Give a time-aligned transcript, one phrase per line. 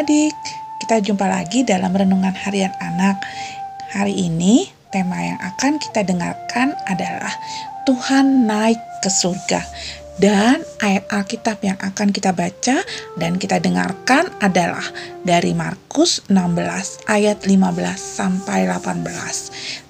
[0.00, 0.32] Adik-adik,
[0.80, 3.20] kita jumpa lagi dalam Renungan Harian Anak.
[3.92, 7.28] Hari ini tema yang akan kita dengarkan adalah
[7.84, 9.60] Tuhan naik ke surga.
[10.20, 12.84] Dan ayat Alkitab yang akan kita baca
[13.16, 14.84] dan kita dengarkan adalah
[15.24, 17.56] dari Markus 16 ayat 15
[17.96, 19.00] sampai 18.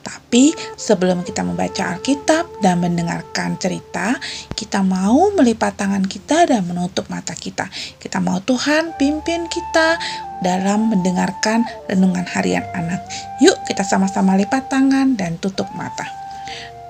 [0.07, 4.15] Tapi sebelum kita membaca Alkitab dan mendengarkan cerita,
[4.55, 7.67] kita mau melipat tangan kita dan menutup mata kita.
[7.99, 9.99] Kita mau Tuhan pimpin kita
[10.47, 13.03] dalam mendengarkan renungan harian anak.
[13.43, 16.07] Yuk kita sama-sama lipat tangan dan tutup mata.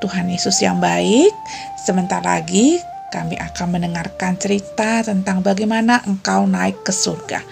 [0.05, 1.33] Tuhan Yesus yang baik,
[1.81, 2.77] sebentar lagi
[3.11, 7.43] kami akan mendengarkan cerita tentang bagaimana engkau naik ke surga.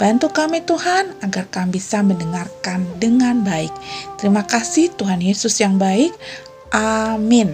[0.00, 3.72] Bantu kami Tuhan agar kami bisa mendengarkan dengan baik.
[4.16, 6.12] Terima kasih Tuhan Yesus yang baik.
[6.72, 7.52] Amin.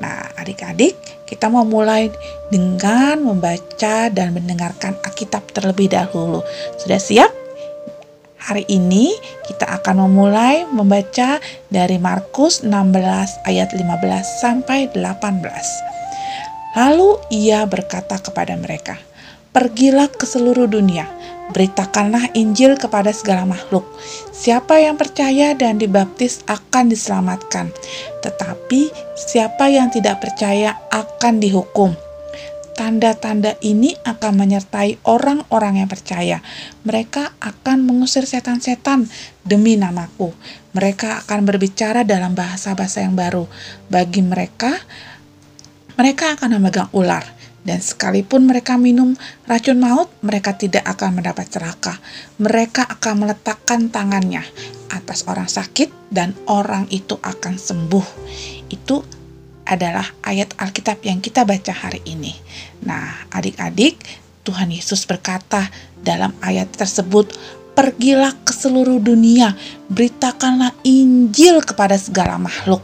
[0.00, 0.96] Nah, adik-adik,
[1.28, 2.08] kita mau mulai
[2.48, 6.40] dengan membaca dan mendengarkan Alkitab terlebih dahulu.
[6.80, 7.28] Sudah siap?
[8.48, 9.12] Hari ini
[9.44, 11.36] kita akan memulai membaca
[11.68, 16.07] dari Markus 16 ayat 15 sampai 18.
[16.76, 19.00] Lalu ia berkata kepada mereka,
[19.54, 21.08] "Pergilah ke seluruh dunia,
[21.56, 23.88] beritakanlah Injil kepada segala makhluk.
[24.34, 27.72] Siapa yang percaya dan dibaptis akan diselamatkan,
[28.20, 31.96] tetapi siapa yang tidak percaya akan dihukum."
[32.78, 36.38] Tanda-tanda ini akan menyertai orang-orang yang percaya.
[36.86, 39.10] Mereka akan mengusir setan-setan
[39.42, 40.30] demi namaku.
[40.78, 43.50] Mereka akan berbicara dalam bahasa-bahasa yang baru.
[43.90, 44.78] Bagi mereka,
[45.98, 47.26] mereka akan memegang ular,
[47.66, 49.18] dan sekalipun mereka minum
[49.50, 51.98] racun maut, mereka tidak akan mendapat celaka.
[52.38, 54.46] Mereka akan meletakkan tangannya
[54.94, 58.06] atas orang sakit, dan orang itu akan sembuh.
[58.70, 59.02] Itu
[59.68, 62.32] adalah ayat Alkitab yang kita baca hari ini.
[62.88, 64.00] Nah, adik-adik,
[64.46, 65.68] Tuhan Yesus berkata
[66.00, 67.36] dalam ayat tersebut,
[67.76, 69.52] "Pergilah ke seluruh dunia,
[69.92, 72.80] beritakanlah Injil kepada segala makhluk."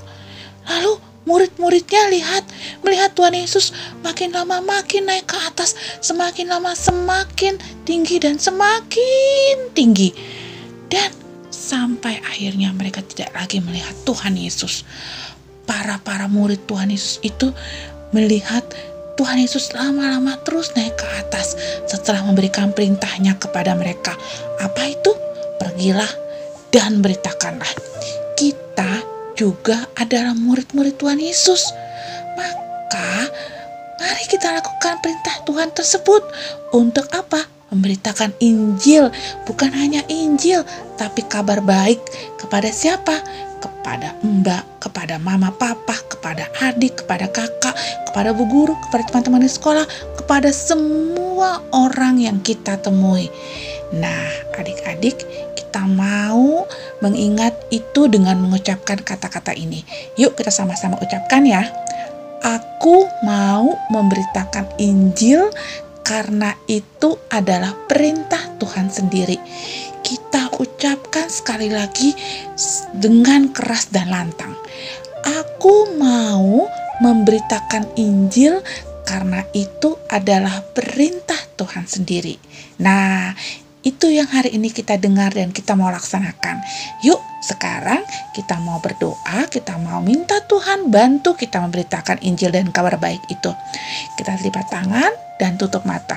[0.69, 2.45] Lalu murid-muridnya lihat
[2.85, 3.73] melihat Tuhan Yesus
[4.05, 7.57] makin lama makin naik ke atas, semakin lama semakin
[7.89, 10.13] tinggi dan semakin tinggi.
[10.89, 11.11] Dan
[11.49, 14.85] sampai akhirnya mereka tidak lagi melihat Tuhan Yesus.
[15.65, 17.49] Para-para murid Tuhan Yesus itu
[18.13, 18.63] melihat
[19.15, 21.57] Tuhan Yesus lama-lama terus naik ke atas
[21.89, 24.13] setelah memberikan perintahnya kepada mereka.
[24.61, 25.15] Apa itu?
[25.57, 26.11] Pergilah
[26.75, 27.71] dan beritakanlah.
[28.35, 31.71] Kita juga adalah murid-murid Tuhan Yesus.
[32.39, 33.29] Maka,
[33.99, 36.23] mari kita lakukan perintah Tuhan tersebut.
[36.75, 37.47] Untuk apa?
[37.75, 39.11] Memberitakan Injil,
[39.51, 40.63] bukan hanya Injil,
[40.95, 41.99] tapi kabar baik
[42.39, 43.19] kepada siapa?
[43.59, 47.75] Kepada mbak, kepada mama, papa, kepada adik, kepada kakak,
[48.07, 53.27] kepada bu guru, kepada teman-teman di sekolah, kepada semua orang yang kita temui.
[53.91, 55.27] Nah, adik-adik,
[55.75, 56.71] kita mau
[57.03, 59.83] mengingat itu dengan mengucapkan kata-kata ini.
[60.15, 61.67] Yuk kita sama-sama ucapkan ya.
[62.47, 65.51] Aku mau memberitakan Injil
[66.07, 69.35] karena itu adalah perintah Tuhan sendiri.
[69.99, 72.15] Kita ucapkan sekali lagi
[72.95, 74.55] dengan keras dan lantang.
[75.27, 76.71] Aku mau
[77.03, 78.63] memberitakan Injil
[79.03, 82.39] karena itu adalah perintah Tuhan sendiri.
[82.79, 83.35] Nah,
[83.85, 86.65] itu yang hari ini kita dengar dan kita mau laksanakan.
[87.05, 88.01] Yuk, sekarang
[88.33, 93.53] kita mau berdoa, kita mau minta Tuhan bantu kita memberitakan Injil dan kabar baik itu.
[94.17, 96.17] Kita lipat tangan dan tutup mata.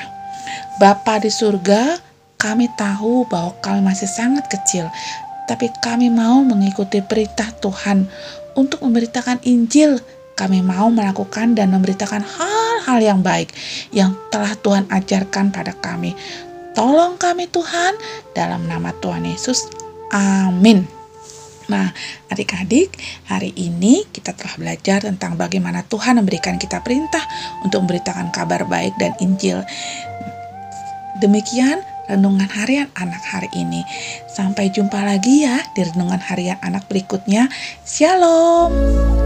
[0.79, 1.99] Bapa di surga,
[2.39, 4.87] kami tahu bahwa kami masih sangat kecil,
[5.51, 8.07] tapi kami mau mengikuti perintah Tuhan
[8.55, 9.99] untuk memberitakan Injil.
[10.37, 13.49] Kami mau melakukan dan memberitakan hal-hal yang baik
[13.89, 16.13] yang telah Tuhan ajarkan pada kami.
[16.77, 17.97] Tolong kami Tuhan,
[18.37, 19.65] dalam nama Tuhan Yesus.
[20.13, 20.85] Amin.
[21.73, 21.89] Nah,
[22.29, 22.93] adik-adik,
[23.25, 27.25] hari ini kita telah belajar tentang bagaimana Tuhan memberikan kita perintah
[27.65, 29.65] untuk memberitakan kabar baik dan Injil.
[31.17, 33.81] Demikian renungan harian anak hari ini.
[34.29, 37.49] Sampai jumpa lagi ya di renungan harian anak berikutnya.
[37.89, 39.16] Shalom.